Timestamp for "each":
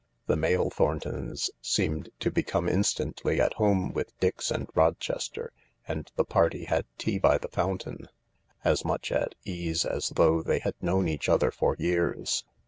11.07-11.29